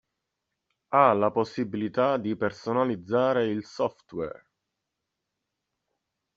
[0.93, 4.45] Ha la possibilità di personalizzare il software.